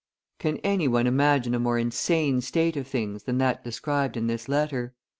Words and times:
Can 0.39 0.57
any 0.63 0.87
one 0.87 1.05
imagine 1.05 1.53
a 1.53 1.59
more 1.59 1.77
insane 1.77 2.41
state 2.41 2.75
of 2.75 2.87
things 2.87 3.21
than 3.25 3.37
that 3.37 3.63
described 3.63 4.17
in 4.17 4.25
this 4.25 4.49
letter? 4.49 4.95